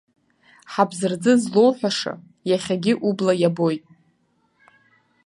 [0.71, 2.13] Ҳабзарӡы злоуҳәаша
[2.49, 3.83] иахьагьы убла иабоит.